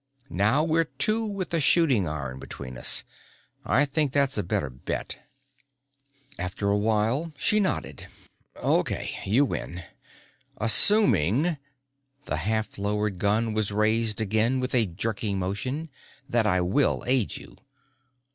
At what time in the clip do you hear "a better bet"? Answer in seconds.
4.35-5.19